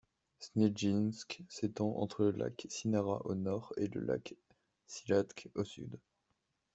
Snejinsk 0.39 1.43
s'étend 1.47 1.95
entre 1.99 2.23
le 2.23 2.31
lac 2.31 2.65
Sinara 2.71 3.21
au 3.23 3.35
nord 3.35 3.71
et 3.77 3.85
le 3.89 4.01
lac 4.01 4.33
Silatch 4.87 5.47
au 5.53 5.63
sud. 5.63 5.99